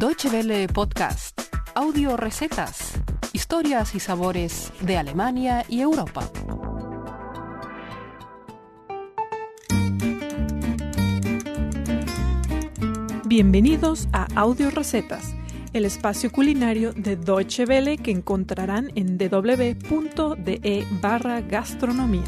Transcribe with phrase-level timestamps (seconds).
[0.00, 1.38] Deutsche Welle Podcast,
[1.74, 2.94] audio recetas,
[3.34, 6.26] historias y sabores de Alemania y Europa.
[13.26, 15.34] Bienvenidos a Audio Recetas,
[15.74, 22.24] el espacio culinario de Deutsche Welle que encontrarán en www.de barra gastronomía.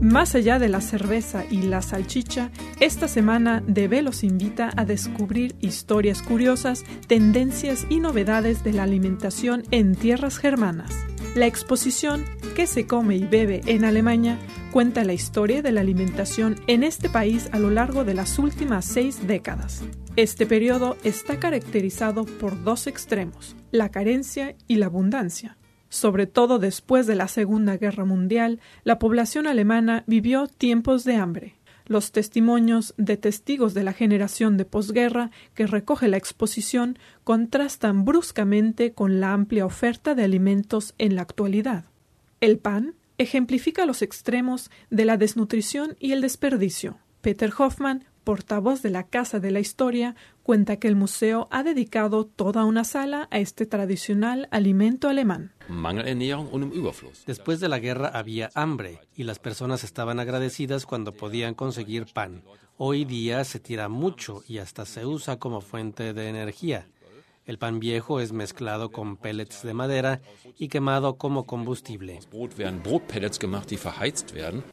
[0.00, 5.54] Más allá de la cerveza y la salchicha, esta semana DB los invita a descubrir
[5.60, 10.90] historias curiosas, tendencias y novedades de la alimentación en tierras germanas.
[11.34, 12.24] La exposición
[12.54, 14.38] ¿Qué se come y bebe en Alemania?
[14.70, 18.84] cuenta la historia de la alimentación en este país a lo largo de las últimas
[18.84, 19.82] seis décadas.
[20.16, 25.56] Este periodo está caracterizado por dos extremos, la carencia y la abundancia.
[25.90, 31.56] Sobre todo después de la Segunda Guerra Mundial, la población alemana vivió tiempos de hambre.
[31.84, 38.92] Los testimonios de testigos de la generación de posguerra que recoge la exposición contrastan bruscamente
[38.92, 41.86] con la amplia oferta de alimentos en la actualidad.
[42.40, 46.98] El pan ejemplifica los extremos de la desnutrición y el desperdicio.
[47.20, 50.14] Peter Hoffman portavoz de la Casa de la Historia,
[50.44, 55.50] cuenta que el museo ha dedicado toda una sala a este tradicional alimento alemán.
[57.26, 62.44] Después de la guerra había hambre y las personas estaban agradecidas cuando podían conseguir pan.
[62.76, 66.86] Hoy día se tira mucho y hasta se usa como fuente de energía.
[67.50, 70.20] El pan viejo es mezclado con pellets de madera
[70.56, 72.20] y quemado como combustible.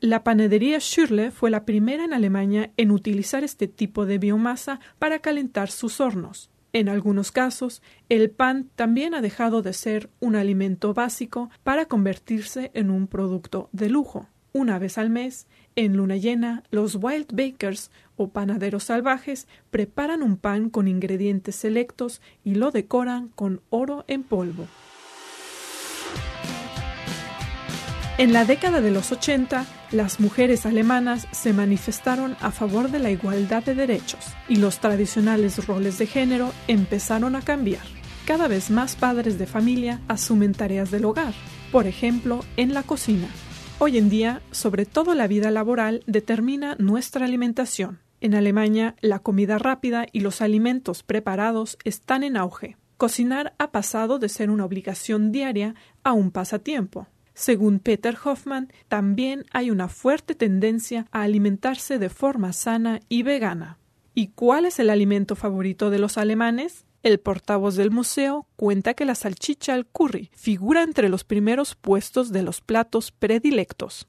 [0.00, 5.18] La panadería Schürle fue la primera en Alemania en utilizar este tipo de biomasa para
[5.18, 6.48] calentar sus hornos.
[6.72, 12.70] En algunos casos, el pan también ha dejado de ser un alimento básico para convertirse
[12.72, 14.30] en un producto de lujo.
[14.54, 20.36] Una vez al mes, en luna llena, los wild bakers o panaderos salvajes preparan un
[20.36, 24.66] pan con ingredientes selectos y lo decoran con oro en polvo.
[28.18, 33.10] En la década de los 80, las mujeres alemanas se manifestaron a favor de la
[33.10, 37.82] igualdad de derechos y los tradicionales roles de género empezaron a cambiar.
[38.26, 41.32] Cada vez más padres de familia asumen tareas del hogar,
[41.72, 43.28] por ejemplo, en la cocina.
[43.84, 47.98] Hoy en día, sobre todo la vida laboral determina nuestra alimentación.
[48.20, 52.76] En Alemania, la comida rápida y los alimentos preparados están en auge.
[52.96, 57.08] Cocinar ha pasado de ser una obligación diaria a un pasatiempo.
[57.34, 63.78] Según Peter Hoffman, también hay una fuerte tendencia a alimentarse de forma sana y vegana.
[64.14, 66.84] ¿Y cuál es el alimento favorito de los alemanes?
[67.02, 72.30] El portavoz del museo cuenta que la salchicha al curry figura entre los primeros puestos
[72.30, 74.06] de los platos predilectos.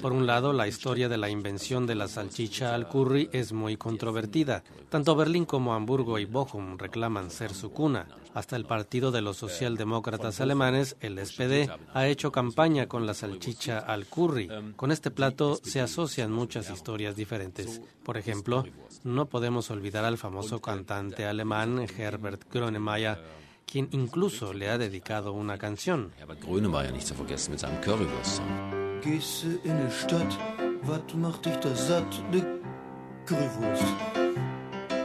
[0.00, 3.76] Por un lado, la historia de la invención de la salchicha al curry es muy
[3.76, 4.62] controvertida.
[4.88, 8.06] Tanto Berlín como Hamburgo y Bochum reclaman ser su cuna.
[8.34, 13.78] Hasta el Partido de los Socialdemócratas Alemanes, el SPD, ha hecho campaña con la salchicha
[13.78, 14.48] al curry.
[14.76, 17.80] Con este plato se asocian muchas historias diferentes.
[18.04, 18.64] Por ejemplo,
[19.04, 23.18] no podemos olvidar al famoso cantante alemán Herbert Grönemeyer,
[23.66, 26.12] quien incluso le ha dedicado una canción.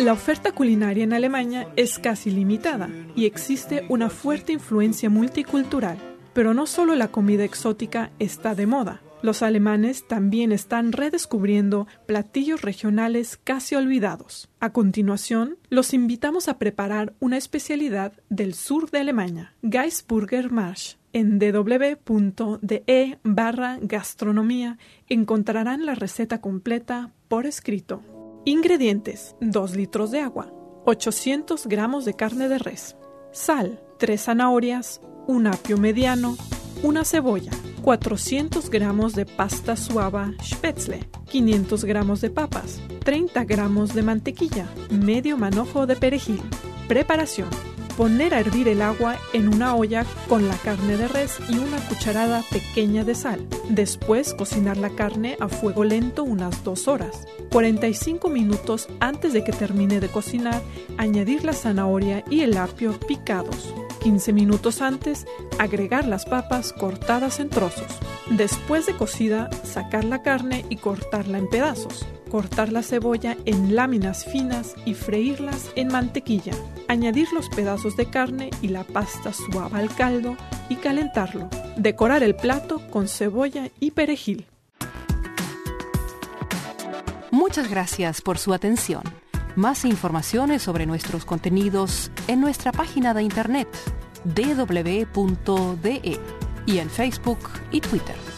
[0.00, 5.98] La oferta culinaria en Alemania es casi limitada y existe una fuerte influencia multicultural.
[6.32, 9.02] Pero no solo la comida exótica está de moda.
[9.20, 14.48] Los alemanes también están redescubriendo platillos regionales casi olvidados.
[14.58, 20.96] A continuación, los invitamos a preparar una especialidad del sur de Alemania, Geisburger Marsch.
[21.12, 24.78] En www.de barra gastronomía
[25.10, 28.02] encontrarán la receta completa por escrito.
[28.44, 30.50] Ingredientes: 2 litros de agua,
[30.86, 32.96] 800 gramos de carne de res,
[33.32, 36.36] sal, 3 zanahorias, un apio mediano,
[36.82, 37.52] una cebolla,
[37.82, 45.36] 400 gramos de pasta suave spätzle, 500 gramos de papas, 30 gramos de mantequilla, medio
[45.36, 46.40] manojo de perejil.
[46.88, 47.69] Preparación.
[47.96, 51.76] Poner a hervir el agua en una olla con la carne de res y una
[51.88, 53.46] cucharada pequeña de sal.
[53.68, 57.26] Después cocinar la carne a fuego lento unas 2 horas.
[57.52, 60.62] 45 minutos antes de que termine de cocinar,
[60.96, 63.74] añadir la zanahoria y el apio picados.
[64.02, 65.26] 15 minutos antes,
[65.58, 67.92] agregar las papas cortadas en trozos.
[68.30, 72.06] Después de cocida, sacar la carne y cortarla en pedazos.
[72.30, 76.52] Cortar la cebolla en láminas finas y freírlas en mantequilla.
[76.86, 80.36] Añadir los pedazos de carne y la pasta suave al caldo
[80.68, 81.50] y calentarlo.
[81.76, 84.46] Decorar el plato con cebolla y perejil.
[87.32, 89.02] Muchas gracias por su atención.
[89.56, 93.68] Más informaciones sobre nuestros contenidos en nuestra página de internet
[94.24, 96.20] www.de
[96.66, 97.40] y en Facebook
[97.72, 98.29] y Twitter.